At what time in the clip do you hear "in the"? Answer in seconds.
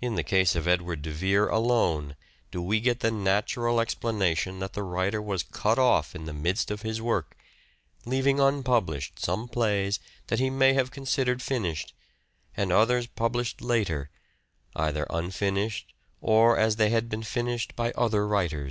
0.00-0.22, 6.14-6.32